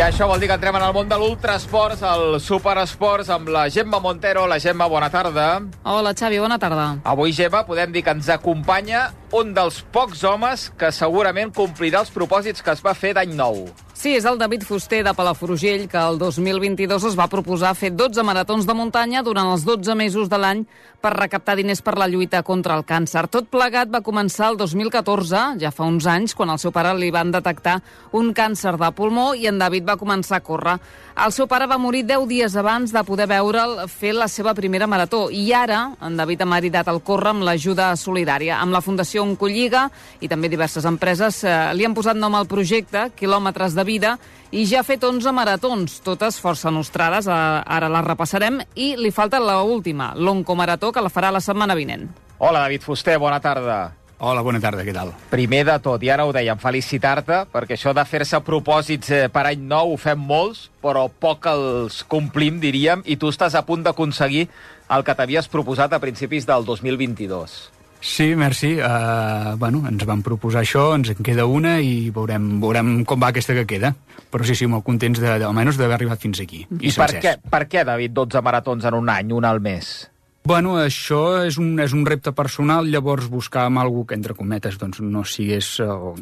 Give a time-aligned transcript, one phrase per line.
[0.00, 3.66] I això vol dir que entrem en el món de l'ultrasports, el superesports, amb la
[3.68, 4.46] Gemma Montero.
[4.48, 5.60] La Gemma, bona tarda.
[5.84, 6.86] Hola, Xavi, bona tarda.
[7.04, 12.14] Avui, Gemma, podem dir que ens acompanya un dels pocs homes que segurament complirà els
[12.16, 13.66] propòsits que es va fer d'any nou.
[14.00, 18.22] Sí, és el David Fuster de Palafrugell, que el 2022 es va proposar fer 12
[18.24, 20.62] maratons de muntanya durant els 12 mesos de l'any
[21.04, 23.26] per recaptar diners per la lluita contra el càncer.
[23.28, 27.10] Tot plegat va començar el 2014, ja fa uns anys, quan al seu pare li
[27.12, 27.82] van detectar
[28.16, 30.78] un càncer de pulmó i en David va començar a córrer.
[31.20, 34.88] El seu pare va morir 10 dies abans de poder veure'l fer la seva primera
[34.88, 38.62] marató i ara en David ha maridat el córrer amb l'ajuda solidària.
[38.64, 39.90] Amb la Fundació Oncolliga
[40.24, 44.16] i també diverses empreses eh, li han posat nom al projecte, quilòmetres de vida
[44.50, 49.38] i ja ha fet 11 maratons, totes força nostrades, ara les repassarem, i li falta
[49.42, 52.08] la última, l'Oncomarató, que la farà la setmana vinent.
[52.38, 53.80] Hola, David Fuster, bona tarda.
[54.20, 55.14] Hola, bona tarda, què tal?
[55.30, 59.46] Primer de tot, i ara ho dèiem, felicitar-te, perquè això de fer-se propòsits eh, per
[59.48, 63.86] any nou ho fem molts, però poc els complim, diríem, i tu estàs a punt
[63.86, 64.44] d'aconseguir
[64.92, 67.79] el que t'havies proposat a principis del 2022.
[68.00, 68.74] Sí, merci.
[68.80, 73.28] Uh, bueno, ens van proposar això, ens en queda una i veurem, veurem com va
[73.30, 73.92] aquesta que queda.
[74.30, 76.64] Però sí, sí, molt contents de, de, almenys d'haver arribat fins aquí.
[76.80, 80.09] I, I per, què, per què, David, 12 maratons en un any, un al mes?
[80.40, 85.02] Bueno, això és un, és un repte personal, llavors buscàvem alguna que, entre cometes, doncs,
[85.04, 85.68] no sigués...
[85.84, 86.14] Uh,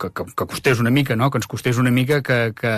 [0.00, 1.28] que, que, que costés una mica, no?
[1.30, 2.72] Que ens costés una mica, que, que,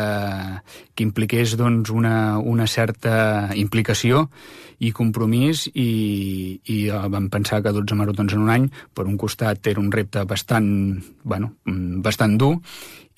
[0.95, 4.27] que impliqués doncs, una, una certa implicació
[4.83, 5.89] i compromís i,
[6.67, 9.95] i uh, vam pensar que 12 maratons en un any, per un costat, era un
[9.95, 10.69] repte bastant,
[11.23, 12.57] bueno, mm, bastant dur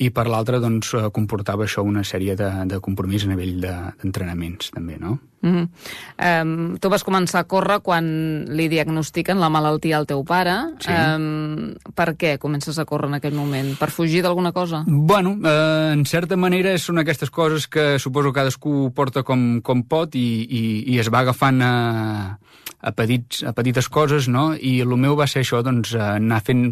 [0.00, 4.70] i per l'altre doncs, eh, comportava això una sèrie de, de compromís a nivell d'entrenaments,
[4.70, 5.18] de, també, no?
[5.40, 6.42] Mm -hmm.
[6.44, 10.56] um, tu vas començar a córrer quan li diagnostiquen la malaltia al teu pare.
[10.78, 10.92] Sí.
[10.92, 13.78] Um, per què comences a córrer en aquell moment?
[13.78, 14.84] Per fugir d'alguna cosa?
[14.86, 19.82] Bueno, uh, en certa manera són aquestes coses que suposo que cadascú porta com, com
[19.82, 22.38] pot i, i, i es va agafant a,
[22.80, 24.54] a, petits, a petites coses, no?
[24.54, 26.70] I el meu va ser això, doncs, anar fent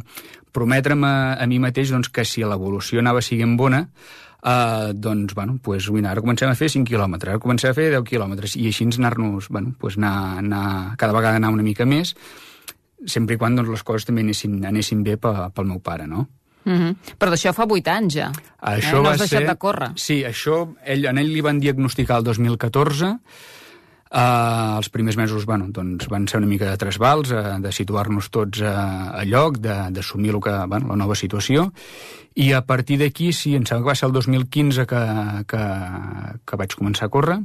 [0.52, 3.84] prometre'm a, a mi mateix doncs, que si l'evolució anava siguent bona,
[4.42, 7.90] uh, doncs, bueno, pues, mira, ara comencem a fer 5 quilòmetres, ara comencem a fer
[7.94, 12.14] 10 quilòmetres, i així anar-nos, bueno, pues anar, anar, cada vegada anar una mica més,
[13.06, 16.28] sempre i quan doncs, les coses també anessin, anessin bé pel meu pare, no?
[16.64, 16.96] Mm -hmm.
[17.18, 18.32] Però d'això fa 8 anys ja.
[18.60, 19.02] Això eh?
[19.02, 19.48] No has deixat ser...
[19.48, 19.90] de córrer.
[19.96, 23.18] Sí, això, ell, en ell li van diagnosticar el 2014,
[24.08, 28.30] Uh, els primers mesos bueno, doncs van ser una mica de trasbals, uh, de situar-nos
[28.32, 28.70] tots uh,
[29.20, 31.68] a lloc, d'assumir bueno, la nova situació,
[32.34, 35.02] i a partir d'aquí, sí, em sembla que va ser el 2015 que,
[35.50, 35.62] que,
[36.46, 37.38] que vaig començar a córrer,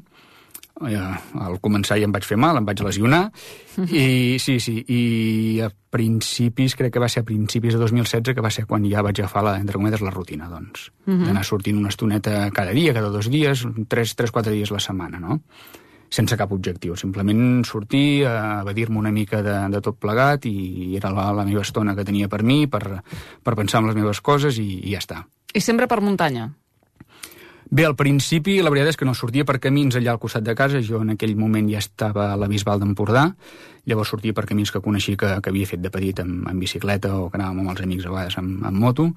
[0.84, 3.30] al començar ja em vaig fer mal, em vaig lesionar,
[3.78, 3.88] -huh.
[3.92, 8.42] i sí, sí, i a principis, crec que va ser a principis de 2016, que
[8.42, 11.26] va ser quan ja vaig agafar, la, entre cometes, la rutina, doncs, uh -huh.
[11.26, 14.80] d'anar sortint una estoneta cada dia, cada dos dies, tres, tres, quatre dies a la
[14.80, 15.42] setmana, no?
[16.14, 21.32] Sense cap objectiu, simplement sortir, evadir-me una mica de, de tot plegat i era la,
[21.34, 23.02] la meva estona que tenia per mi, per,
[23.42, 25.24] per pensar en les meves coses i, i ja està.
[25.54, 26.52] I sempre per muntanya?
[27.74, 30.54] Bé, al principi la veritat és que no sortia per camins allà al costat de
[30.54, 33.24] casa, jo en aquell moment ja estava a la Bisbal d'Empordà,
[33.90, 37.16] llavors sortia per camins que coneixia que, que havia fet de petit amb, amb bicicleta
[37.18, 39.08] o que anàvem amb els amics a vegades amb, amb moto,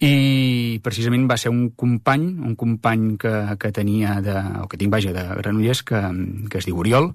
[0.00, 4.94] i precisament va ser un company, un company que, que tenia, de, o que tinc,
[4.96, 6.00] vaja, de Granollers, que,
[6.48, 7.12] que es diu Oriol,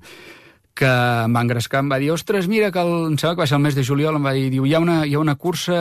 [0.78, 3.50] que em va engrescar, em va dir, ostres, mira, que el, em sembla que va
[3.50, 5.36] ser el mes de juliol, em va dir, diu, hi ha una, hi ha una
[5.36, 5.78] cursa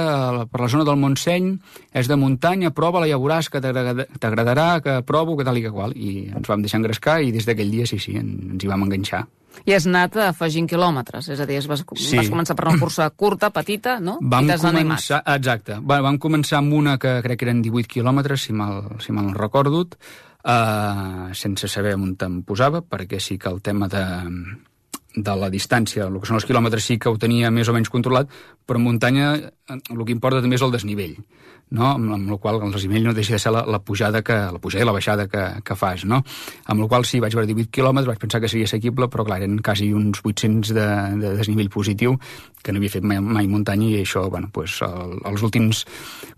[0.51, 1.53] per la zona del Montseny,
[1.97, 5.97] és de muntanya, prova-la, ja veuràs que t'agradarà, que provo, que tal i que qual.
[5.97, 9.27] I ens vam deixar engrescar i des d'aquell dia, sí, sí, ens hi vam enganxar.
[9.65, 12.19] I has anat afegint quilòmetres, és a dir, vas, sí.
[12.19, 14.19] vas començar per una cursa curta, petita, no?
[14.21, 15.41] Vam I t'has començar, animat.
[15.41, 15.81] Exacte.
[15.81, 19.31] Vam, vam començar amb una que crec que eren 18 quilòmetres, si mal, si mal
[19.31, 24.05] no recordo, uh, sense saber on em posava, perquè sí que el tema de,
[25.17, 27.91] de la distància, el que són els quilòmetres sí que ho tenia més o menys
[27.93, 28.29] controlat,
[28.67, 31.17] però en muntanya el que importa també és el desnivell
[31.71, 31.87] no?
[31.93, 34.61] amb, amb la qual el desnivell no deixa de ser la, la pujada que, la
[34.63, 36.23] pujada i la baixada que, que fas, no?
[36.71, 39.41] Amb la qual sí, vaig veure 18 quilòmetres, vaig pensar que seria assequible, però clar,
[39.43, 40.87] eren quasi uns 800 de,
[41.23, 42.17] de desnivell positiu,
[42.63, 45.85] que no havia fet mai, mai muntanya, i això, bueno, pues, el, els últims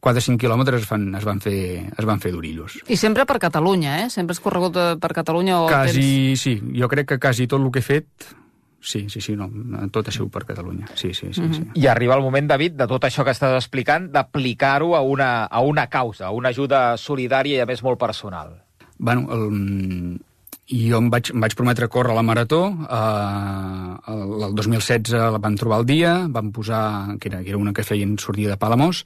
[0.05, 1.61] 4-5 quilòmetres es van, es, van fer,
[1.93, 2.81] es van fer durillos.
[2.89, 4.11] I sempre per Catalunya, eh?
[4.13, 6.45] Sempre has corregut eh, per Catalunya o quasi, tens...
[6.45, 8.31] sí, jo crec que quasi tot el que he fet
[8.81, 9.49] Sí, sí, sí, no,
[9.91, 10.87] tot ha sigut per Catalunya.
[10.95, 11.73] Sí, sí, sí, mm -hmm.
[11.75, 11.81] sí.
[11.83, 15.61] I arriba el moment, David, de tot això que estàs explicant, d'aplicar-ho a, una, a
[15.61, 18.63] una causa, a una ajuda solidària i, a més, molt personal.
[18.99, 20.21] Bueno, el,
[20.69, 25.57] jo em vaig, em vaig prometre córrer la marató, eh, el, el 2016 la van
[25.57, 29.05] trobar el dia, van posar, que era, que era una que feien sortir de Palamós,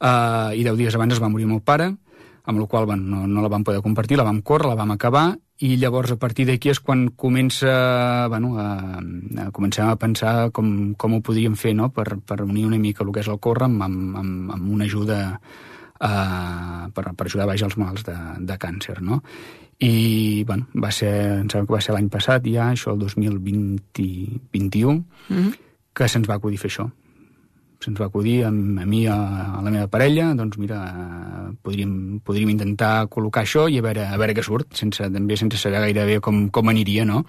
[0.00, 1.94] eh, i deu dies abans es va morir el meu pare,
[2.44, 4.90] amb la qual bueno, no, no la vam poder compartir, la vam córrer, la vam
[4.90, 8.98] acabar, i llavors a partir d'aquí és quan comença, bueno, a,
[9.44, 11.92] a comencem a pensar com, com ho podríem fer no?
[11.94, 15.18] per, per unir una mica el que és el córrer amb, amb, amb una ajuda
[15.38, 18.98] uh, per, per ajudar baix els mals de, de càncer.
[19.06, 19.20] No?
[19.78, 21.14] I bueno, va ser,
[21.44, 25.54] em sembla que va ser l'any passat ja, això el 2021, mm -hmm.
[25.94, 26.90] que se'ns va acudir fer això,
[27.84, 29.16] se'ns va acudir a, a mi, a,
[29.58, 30.80] a la meva parella, doncs mira,
[31.64, 35.60] podríem, podríem intentar col·locar això i a veure, a veure què surt, sense, també sense
[35.60, 37.24] saber gaire bé com, com aniria, no?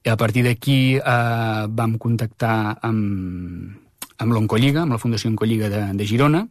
[0.00, 3.76] I a partir d'aquí eh, vam contactar amb,
[4.16, 6.46] amb l'Oncolliga, amb la Fundació Oncolliga de, de Girona,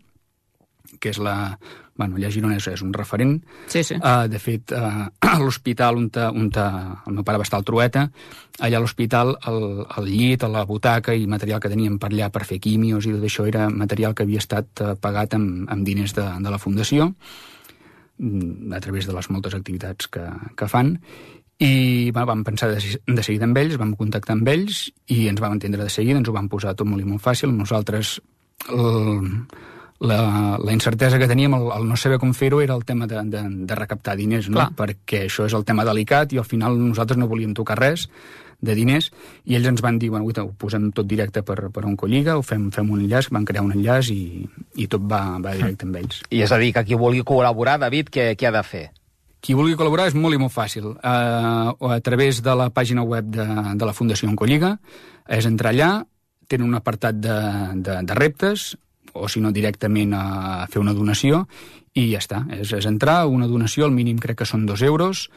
[1.01, 1.35] que és la,
[1.99, 3.35] bueno, allà a Girona és, és un referent.
[3.67, 3.97] Sí, sí.
[3.99, 6.69] Uh, de fet, uh, a l'hospital on, ta, on ta,
[7.05, 8.07] el meu pare va estar al Trueta,
[8.63, 9.59] allà a l'hospital el,
[9.99, 13.27] el llit, la butaca i material que teníem per allà per fer quimios i tot
[13.27, 17.11] això era material que havia estat uh, pagat amb, amb diners de, de la Fundació
[18.17, 20.25] mm, a través de les moltes activitats que,
[20.55, 20.95] que fan
[21.59, 25.41] i bueno, vam pensar de, de seguida amb ells, vam contactar amb ells i ens
[25.43, 27.51] vam entendre de seguida, ens ho vam posar tot molt i molt fàcil.
[27.51, 28.13] Nosaltres
[28.71, 29.25] el,
[29.99, 33.21] la, la incertesa que teníem, el, el no saber com fer-ho, era el tema de,
[33.27, 34.69] de, de recaptar diners, no?
[34.75, 38.07] perquè això és el tema delicat i al final nosaltres no volíem tocar res
[38.59, 39.09] de diners,
[39.47, 42.43] i ells ens van dir, bueno, ho posem tot directe per, per un colliga, ho
[42.43, 44.43] fem, fem un enllaç, van crear un enllaç i,
[44.75, 46.23] i tot va, va directe amb ells.
[46.29, 48.83] I és a dir, que qui vulgui col·laborar, David, què, què ha de fer?
[49.39, 50.91] Qui vulgui col·laborar és molt i molt fàcil.
[50.99, 53.47] Uh, a través de la pàgina web de,
[53.79, 54.75] de la Fundació Oncolliga,
[55.31, 55.93] és entrar allà,
[56.51, 57.39] tenen un apartat de,
[57.79, 58.73] de, de reptes,
[59.13, 61.45] o si no directament a fer una donació
[61.97, 65.27] i ja està, és, és entrar, una donació, el mínim crec que són dos euros,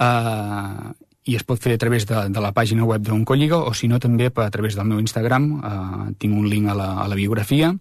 [0.00, 0.92] eh,
[1.30, 4.00] i es pot fer a través de, de la pàgina web d'Oncolliga o si no
[4.00, 7.74] també a través del meu Instagram, eh, tinc un link a la, a la biografia,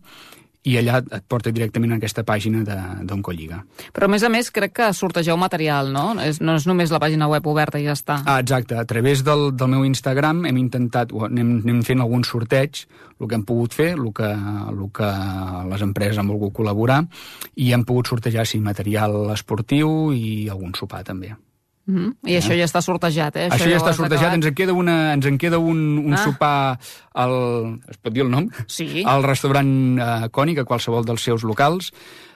[0.67, 2.65] i allà et porta directament a aquesta pàgina
[3.07, 3.61] d'Oncolliga.
[3.95, 6.11] Però, a més a més, crec que sortegeu material, no?
[6.19, 8.19] És, no és només la pàgina web oberta i ja està.
[8.25, 8.75] Ah, exacte.
[8.75, 12.83] A través del, del meu Instagram hem intentat, o anem, anem fent algun sorteig,
[13.19, 15.11] el que hem pogut fer, el que, el que
[15.71, 17.05] les empreses han volgut col·laborar,
[17.55, 21.37] i hem pogut sortejar, sí, material esportiu i algun sopar, també.
[21.89, 22.29] Mm -hmm.
[22.29, 23.47] I això ja està sortejat, eh?
[23.49, 26.13] Això, això ja, ja està sortejat, ens en queda, una, ens en queda un, un
[26.13, 26.17] ah.
[26.17, 26.79] sopar
[27.13, 27.79] al...
[27.89, 28.49] Es pot dir el nom?
[28.67, 29.03] Sí.
[29.05, 31.91] Al restaurant uh, Cònic, a qualsevol dels seus locals,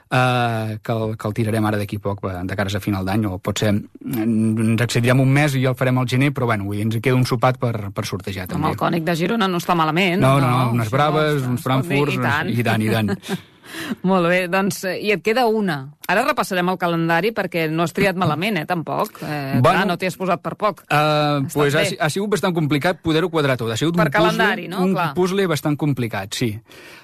[0.09, 3.37] uh, que, el, que el tirarem ara d'aquí poc, de cares a final d'any, o
[3.37, 7.25] potser ens accedirem un mes i el farem al gener, però bueno, ens queda un
[7.25, 8.65] sopat per, per sortejar, també.
[8.65, 10.19] Amb el Cònic de Girona no està malament.
[10.19, 12.81] No, no, no unes braves, uns frankfurts, i tant, i tant.
[12.81, 13.17] I tant.
[14.09, 15.77] Molt bé, doncs, i et queda una.
[16.09, 19.21] Ara repassarem el calendari perquè no has triat malament, eh, tampoc.
[19.21, 20.83] Eh, bueno, clar, no t'hi has posat per poc.
[20.87, 23.71] Uh, pues ha, ha sigut bastant complicat poder-ho quadrar tot.
[23.73, 24.83] Ha sigut per un calendari, puzzle, no?
[24.89, 25.09] Un clar.
[25.17, 26.51] puzzle bastant complicat, sí.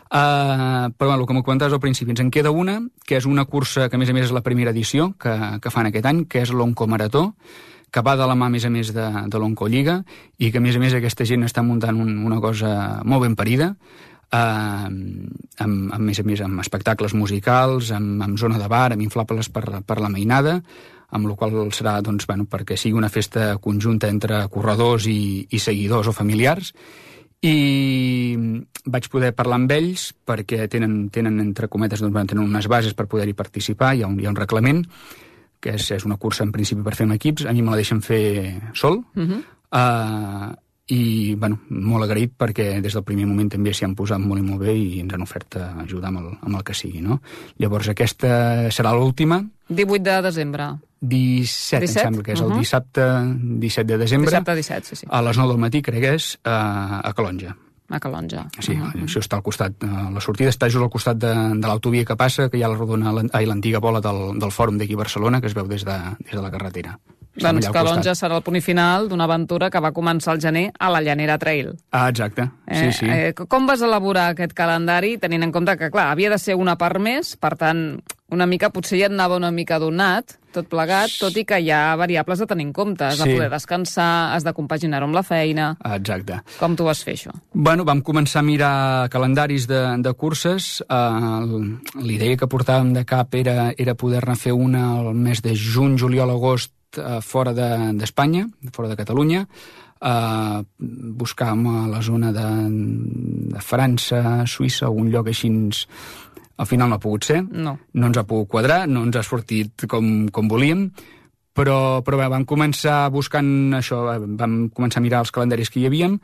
[0.09, 3.89] Uh, però bueno, com comentaves al principi, ens en queda una, que és una cursa
[3.89, 6.41] que a més a més és la primera edició que, que fan aquest any, que
[6.41, 7.27] és l'Oncomarató,
[7.91, 9.99] que va de la mà, a més a més, de, de l'Oncolliga,
[10.37, 13.37] i que, a més a més, aquesta gent està muntant un, una cosa molt ben
[13.37, 13.73] parida,
[14.31, 18.91] eh, amb, amb, a més a més, amb espectacles musicals, amb, amb zona de bar,
[18.93, 20.59] amb inflables per, per la mainada,
[21.09, 25.59] amb la qual serà doncs, bueno, perquè sigui una festa conjunta entre corredors i, i
[25.59, 26.73] seguidors o familiars,
[27.39, 28.35] i
[28.89, 33.07] vaig poder parlar amb ells perquè tenen, tenen entre cometes, doncs, tenen unes bases per
[33.07, 34.83] poder-hi participar, hi ha un, hi ha un reglament,
[35.59, 37.79] que és, és una cursa en principi per fer amb equips, a mi me la
[37.79, 39.39] deixen fer sol, uh -huh.
[39.71, 40.51] uh,
[40.89, 44.45] i bueno, molt agraït perquè des del primer moment també s'hi han posat molt i
[44.45, 47.03] molt bé i ens han ofert ajudar amb el, amb el que sigui.
[47.05, 47.19] No?
[47.61, 48.31] Llavors aquesta
[48.73, 49.43] serà l'última.
[49.69, 50.69] 18 de desembre.
[50.99, 51.85] 17, 17?
[51.85, 52.53] em sembla que és uh -huh.
[52.53, 53.01] el dissabte
[53.61, 54.31] 17 de desembre.
[54.31, 55.07] Dissabte 17, sí, sí.
[55.09, 57.55] A les 9 del matí, crec que és, a, a Calonja.
[57.89, 58.47] A Calonja.
[58.59, 59.05] Sí, uh -huh.
[59.05, 59.83] això està al costat.
[59.83, 62.67] Eh, la sortida està just al costat de, de l'autovia que passa, que hi ha
[62.67, 65.97] la rodona, l'antiga bola del, del fòrum d'aquí a Barcelona, que es veu des de,
[66.19, 66.99] des de la carretera.
[67.39, 71.01] Doncs Calonja serà el punt final d'una aventura que va començar al gener a la
[71.01, 71.73] Llanera Trail.
[71.91, 72.49] Ah, exacte.
[72.67, 73.09] Sí, eh, sí.
[73.09, 76.77] Eh, com vas elaborar aquest calendari, tenint en compte que, clar, havia de ser una
[76.77, 81.13] part més, per tant, una mica, potser ja et anava una mica donat, tot plegat,
[81.19, 83.05] tot i que hi ha variables a tenir en compte.
[83.05, 83.25] Has sí.
[83.25, 85.71] de poder descansar, has de compaginar-ho amb la feina...
[85.95, 86.39] Exacte.
[86.59, 87.33] Com tu vas fer això?
[87.53, 88.73] Bueno, vam començar a mirar
[89.13, 90.79] calendaris de, de curses.
[90.85, 95.97] Uh, L'idea que portàvem de cap era, era poder-ne fer una al mes de juny,
[96.01, 102.47] juliol, agost, uh, fora d'Espanya, de, fora de Catalunya, uh, buscàvem a la zona de,
[103.53, 105.51] de França, Suïssa, algun lloc així
[106.59, 109.23] al final no ha pogut ser, no, no ens ha pogut quadrar, no ens ha
[109.23, 110.89] sortit com, com volíem,
[111.55, 114.03] però, però bé, vam començar buscant això,
[114.39, 116.19] vam començar a mirar els calendaris que hi havíem,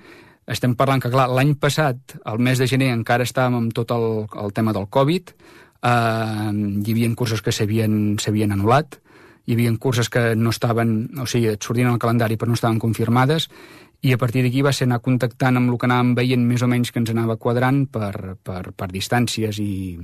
[0.45, 4.25] estem parlant que, clar, l'any passat, al mes de gener, encara estàvem amb tot el,
[4.43, 5.33] el tema del Covid,
[5.85, 6.49] Uh,
[6.81, 8.95] hi havia curses que s'havien anul·lat,
[9.45, 12.79] hi havia curses que no estaven, o sigui, et sortien al calendari però no estaven
[12.81, 13.49] confirmades,
[14.05, 16.69] i a partir d'aquí va ser anar contactant amb el que anàvem veient més o
[16.69, 19.95] menys que ens anava quadrant per, per, per distàncies i,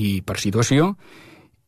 [0.00, 0.94] i per situació,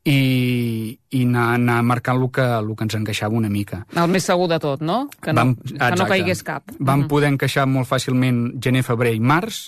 [0.06, 3.82] i, i anar, anar marcant el que, el que ens encaixava una mica.
[3.94, 5.04] El més segur de tot, no?
[5.22, 6.70] Que no, Vam, que no caigués cap.
[6.78, 7.10] Vam mm.
[7.10, 9.66] poder encaixar molt fàcilment gener, febrer i març.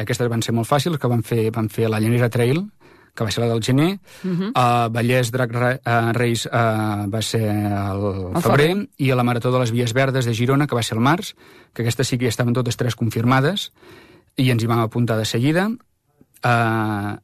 [0.00, 2.62] Aquestes van ser molt fàcils, que van fer, van fer la Llanera Trail,
[3.14, 3.98] que va ser la del gener.
[4.24, 4.48] Uh -huh.
[4.50, 9.16] uh, Vallès Drac Re uh, Reis uh, va ser el, el febrer, febrer, i a
[9.16, 11.34] la Marató de les Vies Verdes de Girona, que va ser el març,
[11.72, 13.72] que aquestes sí que estaven totes tres confirmades,
[14.36, 15.68] i ens hi vam apuntar de seguida.
[16.44, 17.16] Uh,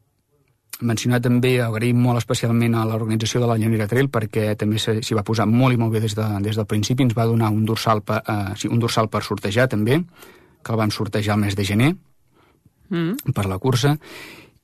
[0.80, 5.24] mencionar també, agraïm molt especialment a l'organització de la Llanera Trail perquè també s'hi va
[5.24, 8.02] posar molt i molt bé des, de, des del principi, ens va donar un dorsal,
[8.02, 10.04] per, uh, sí, un dorsal per sortejar també,
[10.62, 11.94] que el vam sortejar el mes de gener
[12.90, 13.32] mm.
[13.34, 13.96] per la cursa,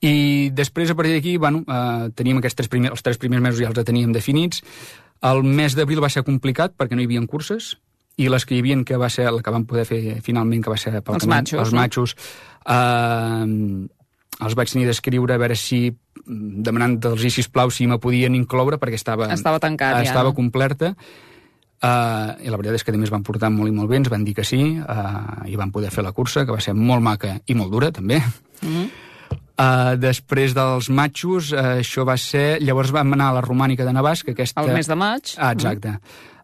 [0.04, 3.62] i després, a partir d'aquí, bueno, eh, teníem aquests tres primers, els tres primers mesos
[3.62, 4.60] ja els teníem definits.
[5.24, 7.74] El mes d'abril va ser complicat perquè no hi havia curses,
[8.20, 10.70] i les que hi havia, que va ser la que vam poder fer finalment, que
[10.70, 12.16] va ser pel els camí, matxos, els matxos,
[12.68, 13.88] eh,
[14.44, 15.88] els vaig tenir d'escriure a veure si
[16.24, 20.36] demanant dels i sisplau si me podien incloure perquè estava, estava tancat estava ja, no?
[20.36, 24.00] complerta uh, i la veritat és que a més van portar molt i molt bé
[24.00, 26.74] ens van dir que sí uh, i van poder fer la cursa que va ser
[26.74, 28.88] molt maca i molt dura també mm -hmm.
[29.54, 32.58] Uh, després dels matxos, uh, això va ser...
[32.64, 34.64] Llavors vam anar a la Romànica de Navàs, que aquesta...
[34.64, 35.36] El mes de maig.
[35.38, 35.92] Ah, exacte.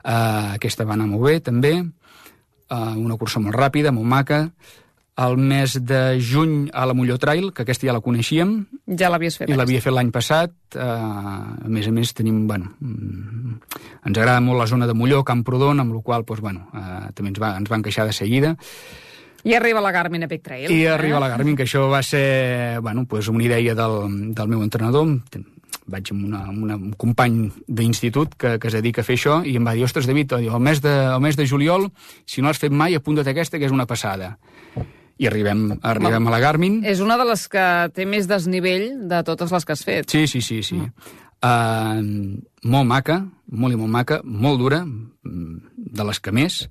[0.04, 1.72] Uh, aquesta va anar molt bé, també.
[2.70, 4.44] Uh, una cursa molt ràpida, molt maca.
[5.20, 8.54] El mes de juny a la Molló Trail, que aquesta ja la coneixíem.
[8.96, 9.50] Ja l'havies fet.
[9.50, 10.54] I l'havia fet l'any passat.
[10.70, 12.70] Uh, a més a més tenim, bueno...
[12.78, 13.58] Mm,
[14.06, 17.34] ens agrada molt la zona de Molló, Camprodon, amb la qual doncs, bueno, uh, també
[17.34, 18.54] ens va, ens va encaixar de seguida.
[19.44, 20.70] I arriba la Garmin Epic Trail.
[20.70, 20.90] I eh?
[20.90, 25.08] arriba la Garmin, que això va ser bueno, pues una idea del, del meu entrenador.
[25.90, 29.40] Vaig amb, una, amb una, un company d'institut que, que es dedica a fer això
[29.46, 31.88] i em va dir, ostres, David, el mes de, el mes de juliol,
[32.26, 34.36] si no has fet mai, apunta't aquesta, que és una passada.
[35.20, 36.78] I arribem, arribem a la Garmin.
[36.86, 37.64] És una de les que
[37.96, 40.12] té més desnivell de totes les que has fet.
[40.12, 40.78] Sí, sí, sí, sí.
[40.78, 41.18] Mm.
[41.40, 44.84] Uh, molt maca, molt i molt maca, molt dura,
[45.24, 46.62] de les que més.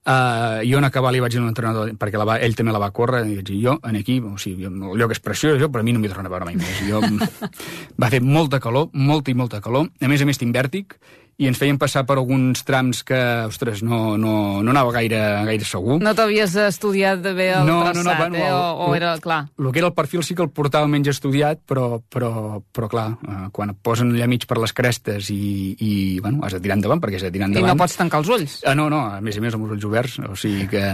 [0.00, 2.72] Uh, jo en acabar li vaig dir a un entrenador, perquè la va, ell també
[2.72, 5.58] la va córrer, i vaig dir, jo, en aquí, o sigui, el lloc és preciós,
[5.60, 6.80] jo, però a mi no m'hi torna a veure mai més.
[6.88, 7.02] Jo,
[8.00, 10.96] va fer molta calor, molta i molta calor, a més a més tinc vèrtic,
[11.40, 13.18] i ens feien passar per alguns trams que,
[13.48, 15.96] ostres, no, no, no anava gaire, gaire segur.
[16.04, 18.50] No t'havies estudiat bé el no, traçat, no, no, bueno, eh?
[18.52, 19.40] O, o era, clar...
[19.56, 23.06] El que era el perfil sí que el portava menys estudiat, però, però, però clar,
[23.24, 25.40] eh, quan et posen allà mig per les crestes i,
[25.80, 27.70] i bueno, has de tirar endavant, perquè has de tirar endavant...
[27.70, 28.58] I no pots tancar els ulls.
[28.68, 30.84] Ah, no, no, a més a més amb els ulls oberts, o sigui que...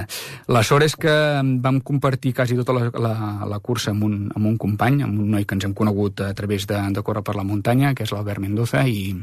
[0.55, 1.17] La sort és que
[1.65, 3.15] vam compartir quasi tota la, la,
[3.51, 6.31] la cursa amb un, amb un company, amb un noi que ens hem conegut a
[6.39, 9.17] través de, de córrer per la muntanya, que és l'Albert Mendoza, i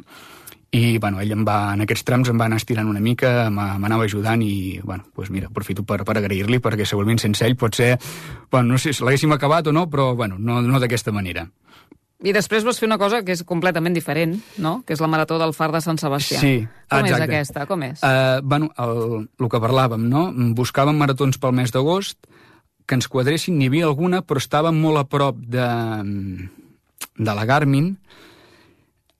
[0.74, 4.08] i bueno, ell em va, en aquests trams em va anar estirant una mica, m'anava
[4.08, 7.92] ajudant i, bueno, pues mira, aprofito per, per agrair-li perquè segurament sense ell pot ser,
[8.50, 11.46] bueno, no sé si l'haguéssim acabat o no, però bueno, no, no d'aquesta manera.
[12.24, 14.78] I després vas fer una cosa que és completament diferent, no?
[14.88, 16.40] Que és la marató del Far de Sant Sebastià.
[16.40, 16.54] Sí,
[16.88, 17.18] Com exacte.
[17.20, 17.66] és aquesta?
[17.68, 18.00] Com és?
[18.00, 20.30] Uh, bueno, el, el que parlàvem, no?
[20.56, 22.18] Buscàvem maratons pel mes d'agost
[22.88, 25.68] que ens quadressin, n'hi havia alguna, però estava molt a prop de,
[27.20, 27.94] de la Garmin,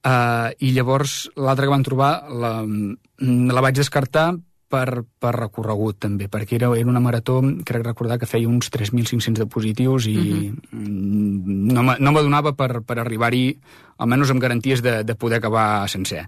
[0.04, 2.58] Uh, I llavors l'altra que vam trobar la,
[3.24, 4.34] la vaig descartar
[4.74, 9.38] per, per recorregut també, perquè era, era una marató, crec recordar que feia uns 3.500
[9.38, 10.78] de positius i uh -huh.
[11.72, 13.58] no, no m'adonava per, per arribar-hi,
[13.98, 16.26] almenys amb garanties de, de poder acabar sencer.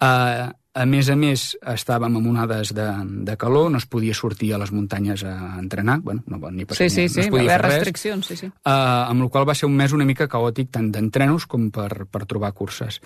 [0.00, 2.86] Uh, a més a més, estàvem en onades de,
[3.24, 6.76] de calor, no es podia sortir a les muntanyes a entrenar, bueno, no, ni per
[6.76, 8.50] sí, sí, sí, no es podia fer restriccions, sí, sí.
[8.60, 12.04] Uh, amb la qual va ser un mes una mica caòtic tant d'entrenos com per,
[12.12, 13.00] per trobar curses.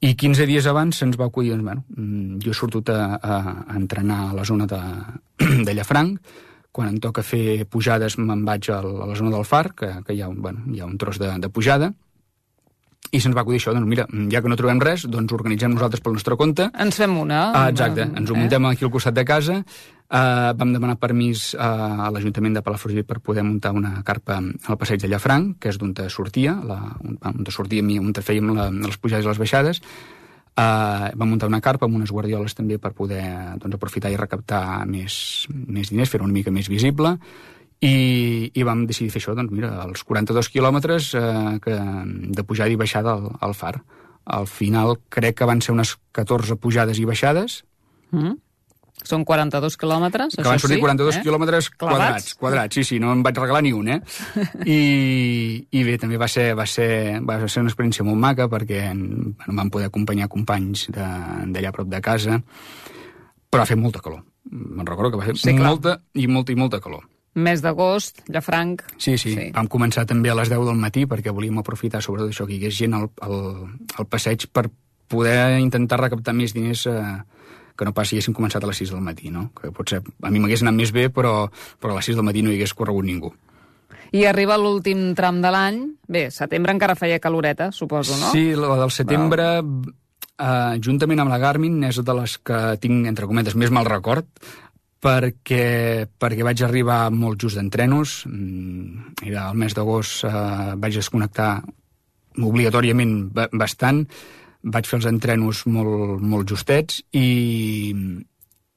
[0.00, 3.40] I 15 dies abans se'ns va acudir, doncs, bueno, mm, jo he sortit a, a,
[3.66, 4.80] a entrenar a la zona de,
[5.66, 6.38] de Llafranc,
[6.70, 10.22] quan em toca fer pujades me'n vaig a la zona del Far, que, que hi,
[10.22, 11.90] ha un, bueno, hi ha un tros de, de pujada,
[13.10, 16.02] i se'ns va acudir això, doncs mira, ja que no trobem res, doncs organitzem nosaltres
[16.04, 16.68] pel nostre compte.
[16.78, 17.40] Ens fem una.
[17.56, 18.38] Ah, exacte, ens ho eh?
[18.38, 23.08] muntem aquí al costat de casa, uh, vam demanar permís uh, a l'Ajuntament de Palafrugell
[23.08, 27.18] per poder muntar una carpa al passeig de Llafranc, que és d'on sortia, la, on,
[27.32, 29.84] on sortíem i on fèiem la, les pujades i les baixades,
[30.60, 33.22] Uh, vam muntar una carpa amb unes guardioles també per poder
[33.62, 37.14] doncs, aprofitar i recaptar més, més diners, fer-ho una mica més visible
[37.80, 41.78] i, i vam decidir fer això, doncs mira, els 42 quilòmetres eh, que,
[42.36, 43.78] de pujada i baixada al, al far.
[44.30, 47.62] Al final crec que van ser unes 14 pujades i baixades,
[48.12, 48.38] mm.
[49.06, 51.20] Són 42 quilòmetres, que van sortir sí, 42 eh?
[51.24, 54.00] quilòmetres quadrats, quadrats, sí, sí, no em vaig regalar ni un, eh?
[54.76, 54.80] I,
[55.72, 59.54] i bé, també va ser, va, ser, va ser una experiència molt maca perquè bueno,
[59.56, 62.36] vam poder acompanyar companys d'allà prop de casa,
[63.50, 64.20] però ha fet molta calor.
[64.50, 65.70] Me'n recordo que va fer Sí, clar.
[65.70, 67.06] molta i molta i molta calor.
[67.34, 68.82] Mes d'agost, Llafranc...
[68.98, 69.34] Sí, sí, Sí.
[69.36, 72.56] sí, vam començar també a les 10 del matí perquè volíem aprofitar sobretot això, que
[72.56, 73.36] hi hagués gent al, al,
[73.98, 74.66] al passeig per
[75.10, 77.04] poder intentar recaptar més diners eh,
[77.78, 79.52] que no pas si haguéssim començat a les 6 del matí, no?
[79.54, 81.46] Que potser a mi m'hagués anat més bé, però,
[81.80, 83.30] però a les 6 del matí no hi hagués corregut ningú.
[84.12, 85.80] I arriba l'últim tram de l'any.
[86.10, 88.32] Bé, setembre encara feia caloreta, suposo, no?
[88.34, 93.26] Sí, la del setembre, eh, juntament amb la Garmin, és de les que tinc, entre
[93.30, 94.26] cometes, més mal record,
[95.00, 98.24] perquè, perquè vaig arribar molt just d'entrenos.
[98.28, 101.62] Mm, Era el mes d'agost, eh, vaig desconnectar
[102.40, 104.04] obligatòriament ba- bastant,
[104.62, 107.94] vaig fer els entrenos molt, molt justets i,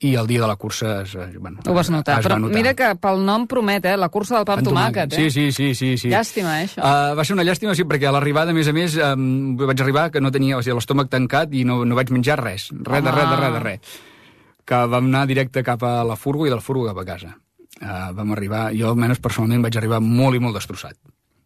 [0.03, 2.19] i el dia de la cursa es, es- bueno, Ho vas notar.
[2.19, 3.97] es va Però mira que pel nom promet, eh?
[3.97, 5.29] La cursa del pa amb tomàquet, eh?
[5.29, 6.09] Sí, sí, sí, sí, sí.
[6.09, 6.79] Llàstima, eh, això.
[6.81, 9.79] Uh, va ser una llàstima, sí, perquè a l'arribada, a més a més, um, vaig
[9.81, 13.03] arribar que no tenia, o sigui, l'estómac tancat i no, no vaig menjar res, res
[13.03, 13.79] de res, de res, de res.
[14.65, 17.33] Que vam anar directe cap a la furgo i del furgo cap a casa.
[17.81, 20.95] Uh, vam arribar, jo almenys personalment vaig arribar molt i molt destrossat.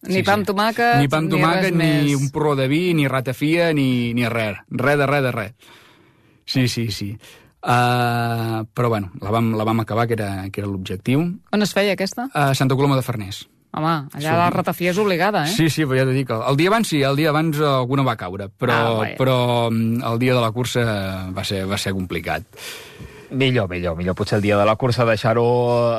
[0.07, 2.21] Ni pa amb tomàquet, ni pa amb ni tomàquet, res ni, més.
[2.21, 4.59] un porró de vi, ni ratafia, ni, ni res.
[4.69, 5.53] Res de res de res.
[6.45, 7.09] Sí, sí, sí.
[7.67, 11.23] Uh, però bueno, la vam, la vam acabar, que era, que era l'objectiu.
[11.51, 12.29] On es feia aquesta?
[12.33, 13.47] A Santa Coloma de Farners.
[13.77, 14.37] Home, allà Sí.
[14.39, 15.51] la ratafia és obligada, eh?
[15.51, 18.03] Sí, sí, però ja t'he dit que el dia abans sí, el dia abans alguna
[18.07, 19.35] va caure, però, Ah, però
[19.69, 22.45] mm, el dia de la cursa va ser, va ser complicat.
[23.29, 24.15] Millor, millor, millor.
[24.15, 25.43] Potser el dia de la cursa deixar-ho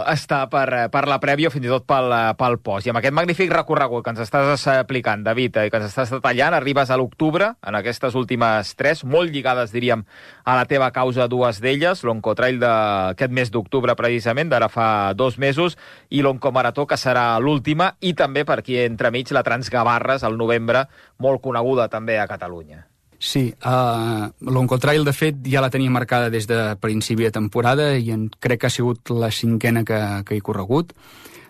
[0.08, 2.87] estar per, per la prèvia o fins i tot pel, pel post.
[2.87, 6.56] I amb aquest magnífic recorregut que ens estàs aplicant, David, i que ens estàs detallant,
[6.56, 10.06] arribes a l'octubre, en aquestes últimes tres, molt lligades, diríem,
[10.49, 15.76] a la teva causa, dues d'elles, l'Oncotrail d'aquest mes d'octubre, precisament, d'ara fa dos mesos,
[16.08, 20.87] i l'Oncomarató, que serà l'última, i també per aquí entremig la Transgavarres, al novembre,
[21.20, 22.87] molt coneguda també a Catalunya.
[23.18, 28.12] Sí, uh, l'Oncotrail, de fet, ja la tenia marcada des de principi de temporada i
[28.14, 30.94] en, crec que ha sigut la cinquena que, que he corregut.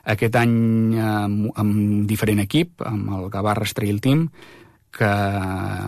[0.08, 4.24] Aquest any amb, amb diferent equip, amb el Gavarres Trail Team,
[4.96, 5.10] que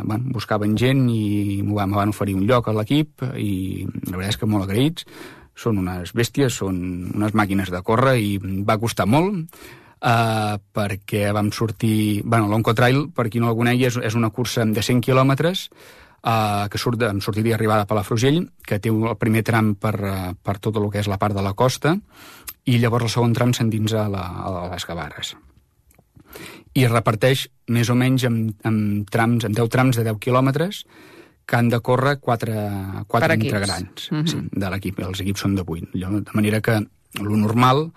[0.05, 4.35] bueno, buscaven gent i m'ho van, van oferir un lloc a l'equip i la veritat
[4.35, 5.09] és que molt agraïts.
[5.57, 6.77] Són unes bèsties, són
[7.17, 9.49] unes màquines de córrer i va costar molt
[10.03, 12.23] uh, perquè vam sortir...
[12.25, 16.69] Bueno, l'Oncotrail, per qui no la conegui, és, és una cursa de 100 quilòmetres uh,
[16.71, 19.95] que surt de, amb sortida i arribada a Palafrugell, que té el primer tram per,
[20.01, 21.97] uh, per tot el que és la part de la costa,
[22.67, 25.35] i llavors el segon tram s'endinsa a, la, a les Gavarres.
[26.79, 28.37] I es reparteix més o menys en,
[28.69, 28.77] en,
[29.11, 30.85] trams, en 10 trams de 10 quilòmetres
[31.51, 32.55] que han de córrer quatre,
[33.11, 34.27] quatre Per integrants Mhm.
[34.31, 35.01] sí, de l'equip.
[35.03, 35.89] Els equips són de 8.
[35.97, 36.77] Allò, De manera que
[37.19, 37.91] lo normal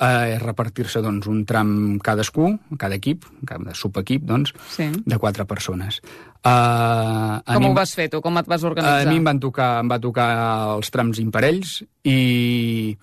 [0.00, 4.90] eh, és repartir-se doncs, un tram cadascú, cada equip, cada subequip, doncs, Sí.
[5.04, 6.00] de quatre persones.
[6.42, 8.20] Uh, Com ho vas fer tu?
[8.20, 9.06] Com et vas organitzar?
[9.06, 10.28] a mi em van tocar, em va tocar
[10.76, 12.96] els trams imparells i,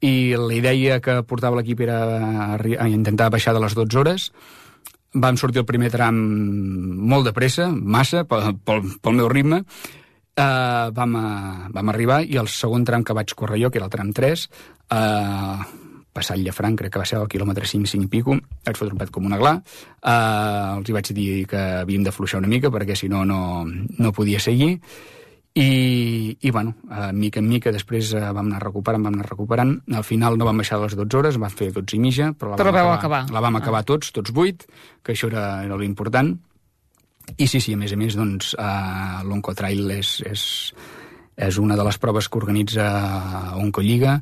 [0.00, 4.32] i la idea que portava l'equip era intentar baixar de les 12 hores.
[5.14, 9.62] Vam sortir el primer tram molt de pressa, massa, pel, pel, pel meu ritme.
[10.32, 13.84] Uh, vam, a, vam arribar i el segon tram que vaig córrer jo, que era
[13.84, 14.46] el tram 3,
[14.88, 15.58] uh,
[16.12, 19.00] passat Llafranc, crec que va ser al quilòmetre 5, 5 i pico, vaig fotre un
[19.00, 22.96] pet com una gla, uh, els hi vaig dir que havíem d'afluixar una mica perquè
[22.98, 24.76] si no, no, no podia seguir,
[25.54, 29.74] i, i bueno, uh, mica en mica després uh, vam anar recuperant, vam anar recuperant,
[29.92, 32.52] al final no vam baixar de les 12 hores, vam fer 12 i mitja, però
[32.54, 33.20] la Però vam acabar, acabar.
[33.32, 33.60] la vam Ah.
[33.60, 34.64] acabar tots, tots 8,
[35.02, 36.32] que això era, era l'important,
[37.36, 40.42] i sí, sí, a més a més, doncs, uh, l'Oncotrail és, és,
[41.36, 42.86] és una de les proves que organitza
[43.56, 44.18] Oncolliga.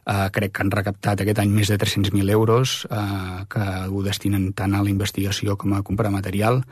[0.00, 4.50] Uh, crec que han recaptat aquest any més de 300.000 euros uh, que ho destinen
[4.56, 6.62] tant a la investigació com a comprar material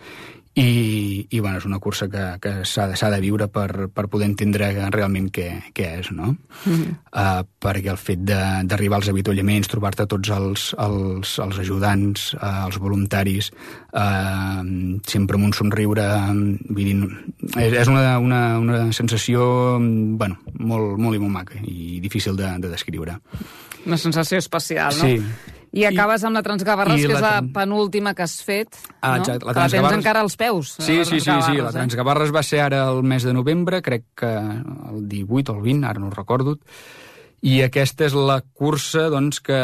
[0.59, 4.29] i, i bueno, és una cursa que, que s'ha de, de viure per, per poder
[4.31, 6.35] entendre realment què, què és, no?
[6.65, 6.95] Mm -hmm.
[7.13, 12.79] uh, perquè el fet d'arribar als avituallaments, trobar-te tots els, els, els ajudants, uh, els
[12.79, 13.53] voluntaris,
[13.93, 14.63] uh,
[15.07, 16.07] sempre amb un somriure,
[16.69, 16.97] vull dir,
[17.57, 22.59] és, és una, una, una sensació, bueno, molt, molt i molt maca i difícil de,
[22.59, 23.19] de descriure.
[23.87, 25.05] Una sensació especial, no?
[25.05, 25.23] Sí.
[25.73, 28.69] I acabes amb la Transgavarres, que és la tran- penúltima que has fet,
[29.01, 29.23] Ah, no?
[29.23, 30.71] exacte, la que la tens encara als peus.
[30.79, 31.73] Sí, sí, sí, sí, Transgavarres, la eh?
[31.73, 35.87] Transgavarres va ser ara el mes de novembre, crec que el 18 o el 20,
[35.87, 36.59] ara no ho recordo,
[37.43, 39.61] i aquesta és la cursa doncs, que,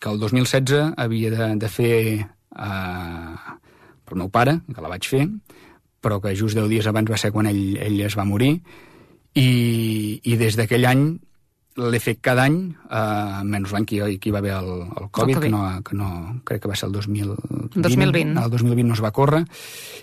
[0.00, 3.34] que el 2016 havia de, de fer eh,
[4.04, 5.28] pel meu pare, que la vaig fer,
[6.02, 8.56] però que just 10 dies abans va ser quan ell, ell es va morir,
[9.34, 11.04] i, i des d'aquell any
[11.76, 12.58] l'he fet cada any,
[12.90, 15.38] eh, menys l'any que, que hi va haver el, el Covid, Covid.
[15.44, 16.08] que no, que no,
[16.44, 17.80] crec que va ser el 2020.
[17.80, 18.42] 2020.
[18.42, 19.44] El 2020 no es va córrer.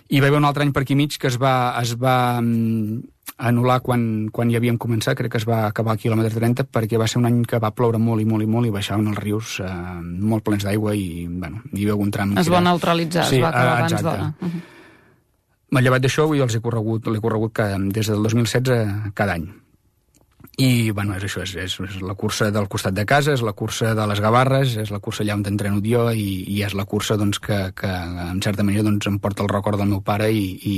[0.07, 3.01] I va haver un altre any per aquí mig que es va, es va mm,
[3.49, 6.97] anul·lar quan, quan hi havíem començat, crec que es va acabar al quilòmetre 30, perquè
[6.97, 9.21] va ser un any que va ploure molt i molt i molt i baixaven els
[9.21, 12.33] rius eh, molt plens d'aigua i, bueno, hi havia algun tram...
[12.37, 14.33] Es que va neutralitzar, Sí, es va acabar eh, abans d'hora.
[14.39, 14.65] Uh -huh.
[15.69, 19.51] M'ha llevat d'això i els he corregut, l'he corregut cada, des del 2016 cada any.
[20.57, 23.53] I, bueno, és això, és, és, és la cursa del costat de casa, és la
[23.53, 26.87] cursa de les Gavarres, és la cursa allà on entreno jo i, i és la
[26.89, 27.91] cursa doncs, que, que,
[28.31, 30.77] en certa manera, doncs, em porta el record del meu pare i, i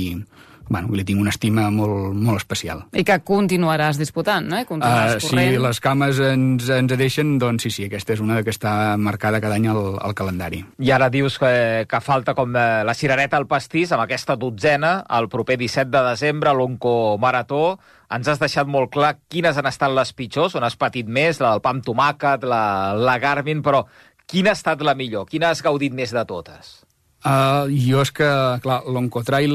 [0.70, 2.84] bueno, li tinc una estima molt, molt especial.
[2.94, 4.60] I que continuaràs disputant, no?
[4.60, 8.38] I Continuaràs Uh, si les cames ens, ens deixen, doncs sí, sí, aquesta és una
[8.46, 10.62] que està marcada cada any al, al calendari.
[10.78, 15.00] I ara dius que, que falta com eh, la cirereta al pastís amb aquesta dotzena,
[15.18, 17.80] el proper 17 de desembre, l'Onco Marató.
[18.10, 21.54] Ens has deixat molt clar quines han estat les pitjors, on has patit més, la
[21.54, 22.62] del pa amb tomàquet, la,
[22.98, 23.84] la Garmin, però
[24.26, 25.28] quina ha estat la millor?
[25.30, 26.80] Quina has gaudit més de totes?
[27.20, 28.28] Uh, jo és que,
[28.64, 29.54] clar, l'Oncotrail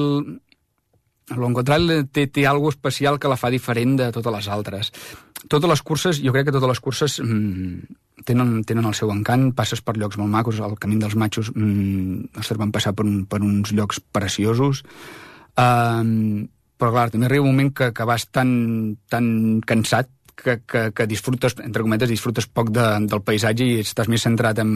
[1.33, 4.91] l'Oncotrail té, té alguna especial que la fa diferent de totes les altres.
[5.49, 7.95] Totes les curses, jo crec que totes les curses mm,
[8.29, 12.37] tenen, tenen el seu encant, passes per llocs molt macos, el Camí dels Matxos, mm,
[12.37, 14.83] ostres, vam passar per, un, per uns llocs preciosos,
[15.57, 16.45] um,
[16.85, 18.49] però clar, també arriba un moment que, que vas tan,
[19.09, 19.25] tan
[19.65, 24.21] cansat que, que, que disfrutes, entre cometes, disfrutes poc de, del paisatge i estàs més
[24.21, 24.75] centrat en,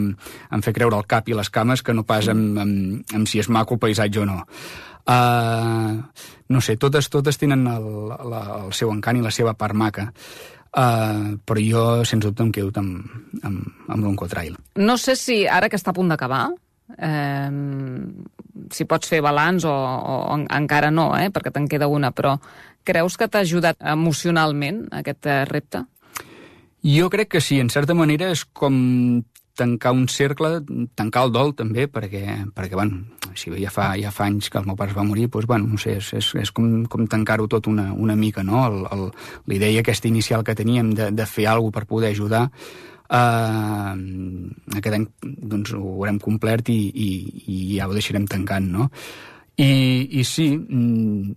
[0.50, 2.72] en fer creure el cap i les cames que no pas en, en,
[3.14, 4.40] en si és maco el paisatge o no.
[5.06, 6.02] Uh,
[6.50, 10.08] no sé, totes, totes tenen el, la, el seu encant i la seva part maca.
[10.70, 13.06] Uh, però jo, sens dubte, em quedo amb,
[13.46, 14.58] amb, amb l'Oncotrail.
[14.82, 16.48] No sé si ara que està a punt d'acabar,
[16.98, 17.50] eh,
[18.72, 22.36] si pots fer balanç o, o en, encara no, eh, perquè te'n queda una, però
[22.84, 25.84] creus que t'ha ajudat emocionalment aquest eh, repte?
[26.80, 28.76] Jo crec que sí, en certa manera és com
[29.60, 30.60] tancar un cercle,
[30.96, 32.22] tancar el dol també, perquè,
[32.56, 33.02] perquè bueno,
[33.36, 35.48] si bé ja fa, ja fa anys que el meu pare es va morir, doncs,
[35.50, 38.62] bueno, no sé, és, és, és com, com tancar-ho tot una, una mica, no?
[38.66, 39.10] El,
[39.50, 42.46] la idea aquesta inicial que teníem de, de fer alguna per poder ajudar,
[43.10, 43.94] eh,
[44.78, 47.10] aquest any doncs, ho haurem complert i, i,
[47.46, 48.90] i ja ho deixarem tancant, no?
[49.60, 49.70] I,
[50.20, 51.34] i sí, mm,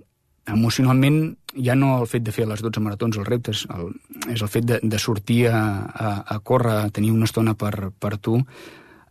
[0.53, 3.91] emocionalment ja no el fet de fer les 12 maratons, els reptes, el,
[4.33, 5.59] és el fet de, de sortir a,
[5.89, 8.39] a, a córrer, a tenir una estona per, per tu,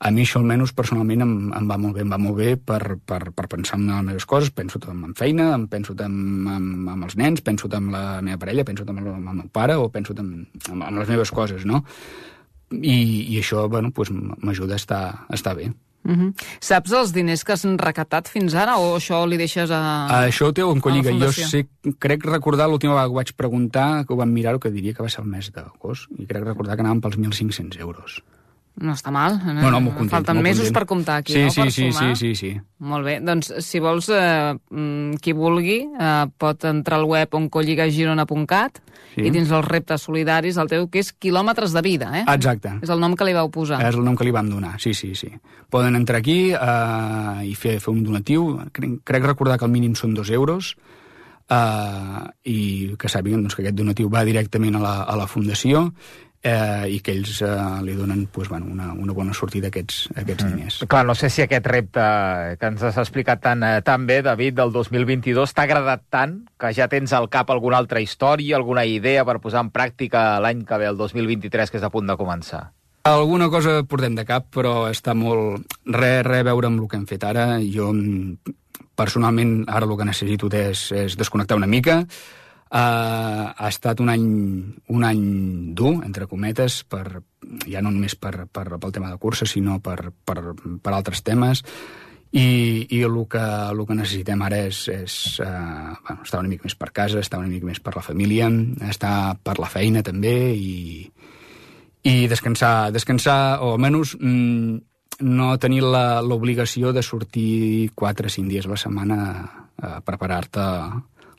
[0.02, 2.96] a mi això almenys personalment em, em va molt bé, em va molt bé per,
[3.06, 6.16] per, per pensar en les meves coses, penso en, en feina, em penso en,
[6.50, 9.78] en, en els nens, penso en la meva parella, penso en en el meu pare
[9.78, 11.84] o penso en, en, en les meves coses, no?
[12.72, 12.98] I,
[13.34, 15.72] i això, bueno, pues, m'ajuda a estar, a estar bé.
[16.02, 16.34] Uh -huh.
[16.60, 20.08] Saps els diners que has recaptat fins ara o això li deixes a...
[20.10, 21.10] Uh, això ho té un colliga.
[21.10, 24.70] a Jo sé, crec recordar l'última vegada que vaig preguntar, que ho vam mirar, que
[24.70, 28.22] diria que va ser el mes d'agost, i crec recordar que anàvem pels 1.500 euros.
[28.80, 29.34] No està mal.
[29.36, 29.52] eh?
[29.60, 30.10] No, no, molt content.
[30.10, 30.74] Falten molt mesos content.
[30.78, 31.50] per comptar aquí, sí, no?
[31.50, 32.52] Sí, sí, sí, sí, sí.
[32.78, 38.80] Molt bé, doncs si vols, eh, mm, qui vulgui, eh, pot entrar al web oncolligagirona.cat
[39.14, 39.26] Sí.
[39.26, 42.24] i dins els reptes solidaris, el teu, que és quilòmetres de vida, eh?
[42.32, 42.78] Exacte.
[42.80, 43.82] És el nom que li vau posar.
[43.86, 45.28] És el nom que li vam donar, sí, sí, sí.
[45.68, 48.58] Poden entrar aquí uh, i fer, fer un donatiu.
[48.72, 50.76] Crec, crec recordar que el mínim són dos euros
[51.50, 55.90] uh, i que sàpiguen doncs, que aquest donatiu va directament a la, a la fundació
[56.42, 57.52] eh, i que ells eh,
[57.86, 60.78] li donen pues, bueno, una, una bona sortida a aquests, a aquests diners.
[60.90, 62.04] Clar, no sé si aquest repte
[62.58, 66.72] que ens has explicat tan, eh, tan bé, David, del 2022, t'ha agradat tant que
[66.74, 70.78] ja tens al cap alguna altra història, alguna idea per posar en pràctica l'any que
[70.82, 72.68] ve, el 2023, que és a punt de començar?
[73.08, 75.64] Alguna cosa portem de cap, però està molt...
[75.90, 77.56] Res, res a veure amb el que hem fet ara.
[77.66, 78.52] Jo, mm,
[78.94, 82.04] personalment, ara el que necessito és, és desconnectar una mica.
[82.72, 84.22] Uh, ha estat un any,
[84.88, 85.24] un any
[85.76, 87.20] dur, entre cometes, per,
[87.68, 91.60] ja no només per, per, pel tema de cursa, sinó per, per, per altres temes.
[92.32, 96.64] I, i el, que, el que necessitem ara és, és uh, bueno, estar una mica
[96.64, 98.48] més per casa, estar una mica més per la família,
[98.88, 101.04] estar per la feina també i,
[102.08, 104.78] i descansar, descansar o almenys mm,
[105.28, 109.18] no tenir l'obligació de sortir 4 o 5 dies a la setmana
[109.76, 110.70] a preparar-te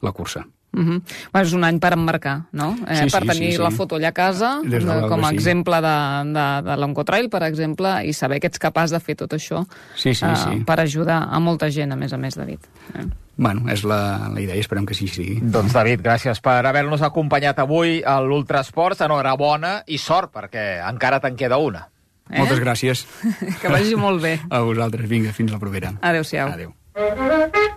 [0.04, 0.46] la cursa.
[0.76, 1.02] Uh -huh.
[1.32, 2.76] bueno, és un any per emmarcar, no?
[2.88, 3.62] Eh, Sí, per sí, tenir sí, sí.
[3.62, 5.36] la foto allà a casa, de eh, com a sí.
[5.36, 9.32] exemple de, de, de l'Oncotrail, per exemple, i saber que ets capaç de fer tot
[9.34, 10.64] això Sí, sí, eh, sí.
[10.66, 12.60] per ajudar a molta gent, a més a més, David.
[12.96, 13.06] Eh?
[13.36, 15.40] Bueno, és la, la idea i esperem que sí sigui.
[15.42, 19.02] Doncs, David, gràcies per haver-nos acompanyat avui a l'Ultrasports.
[19.02, 21.88] Enhorabona i sort, perquè encara te'n queda una.
[22.30, 22.38] Eh?
[22.40, 23.06] Moltes gràcies
[23.62, 24.40] Que vagi molt bé.
[24.50, 25.08] a vosaltres.
[25.10, 25.94] Vinga, fins la propera.
[26.02, 26.50] Adéu-siau.
[26.50, 26.74] Adéu.
[26.96, 27.73] Thank you.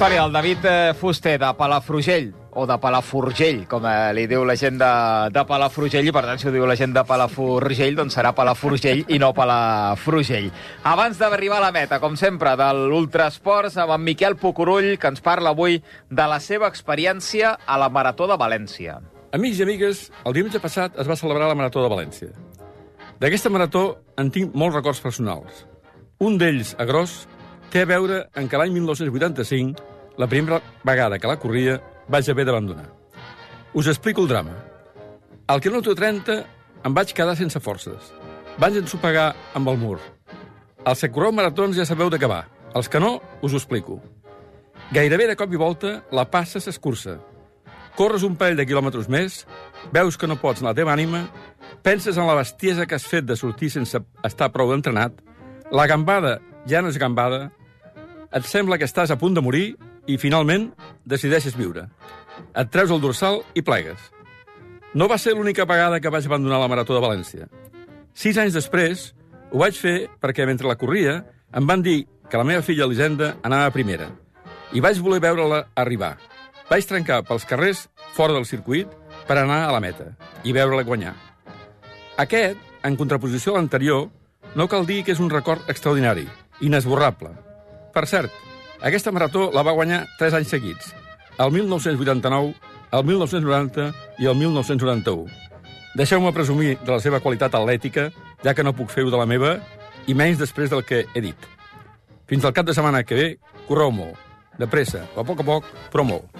[0.00, 4.54] Història del David eh, Fuster de Palafrugell, o de Palafrugell, com eh, li diu la
[4.56, 4.92] gent de,
[5.28, 9.02] de Palafrugell, i per tant, si ho diu la gent de Palafrugell, doncs serà Palafrugell
[9.12, 10.46] i no Palafrugell.
[10.88, 15.20] Abans d'arribar a la meta, com sempre, de l'Ultrasports, amb en Miquel Pucurull, que ens
[15.20, 18.96] parla avui de la seva experiència a la Marató de València.
[19.36, 22.32] Amics i amigues, el diumenge passat es va celebrar la Marató de València.
[23.20, 23.84] D'aquesta marató
[24.16, 25.66] en tinc molts records personals.
[26.24, 27.26] Un d'ells, a gros,
[27.68, 29.89] té a veure en que l'any 1985,
[30.20, 32.90] la primera vegada que la corria, vaig haver d'abandonar.
[33.72, 34.52] Us explico el drama.
[35.48, 36.36] Al quilòmetre 30
[36.84, 38.10] em vaig quedar sense forces.
[38.60, 39.96] Vaig ensopegar amb el mur.
[40.84, 42.42] Els que correu maratons ja sabeu de què va.
[42.76, 43.96] Els que no, us ho explico.
[44.92, 47.16] Gairebé de cop i volta, la passa s'escurça.
[47.96, 49.46] Corres un parell de quilòmetres més,
[49.94, 51.30] veus que no pots la teva ànima,
[51.82, 55.16] penses en la bestiesa que has fet de sortir sense estar prou entrenat,
[55.72, 57.48] la gambada ja no és gambada,
[58.30, 59.70] et sembla que estàs a punt de morir
[60.06, 60.70] i, finalment,
[61.04, 61.88] decideixes viure.
[62.56, 64.00] Et treus el dorsal i plegues.
[64.94, 67.50] No va ser l'única vegada que vaig abandonar la Marató de València.
[68.14, 69.10] Sis anys després,
[69.52, 71.20] ho vaig fer perquè, mentre la corria,
[71.54, 74.10] em van dir que la meva filla Elisenda anava a primera
[74.72, 76.14] i vaig voler veure-la arribar.
[76.70, 78.90] Vaig trencar pels carrers fora del circuit
[79.26, 80.12] per anar a la meta
[80.46, 81.16] i veure-la guanyar.
[82.22, 84.08] Aquest, en contraposició a l'anterior,
[84.54, 86.26] no cal dir que és un record extraordinari,
[86.60, 87.32] inesborrable.
[87.94, 88.30] Per cert,
[88.82, 90.94] aquesta marató la va guanyar tres anys seguits,
[91.38, 92.54] el 1989,
[92.92, 95.28] el 1990 i el 1991.
[95.98, 98.08] Deixeu-me presumir de la seva qualitat atlètica,
[98.44, 99.58] ja que no puc fer-ho de la meva,
[100.06, 101.48] i menys després del que he dit.
[102.30, 103.28] Fins al cap de setmana que ve,
[103.68, 104.16] correu molt.
[104.58, 106.30] De pressa, a poc a poc, però molt.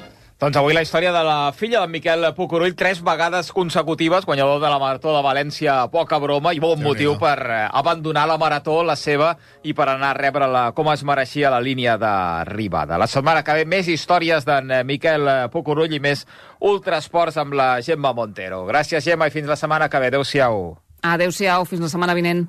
[0.41, 4.71] Doncs avui la història de la filla d'en Miquel Pucurull, tres vegades consecutives, guanyador de
[4.73, 8.79] la Marató de València, poca broma, i bon Déu motiu per eh, abandonar la Marató,
[8.81, 12.97] la seva, i per anar a rebre-la com es mereixia la línia d'arribada.
[12.97, 16.25] La setmana que ve més històries d'en eh, Miquel Pucurull i més
[16.65, 18.63] ultrasports amb la Gemma Montero.
[18.65, 20.09] Gràcies, Gemma, i fins la setmana que ve.
[20.09, 20.71] Adéu-siau.
[21.05, 22.47] Adéu-siau, fins la setmana vinent.